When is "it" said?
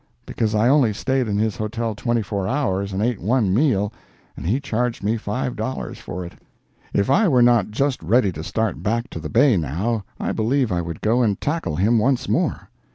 6.25-6.33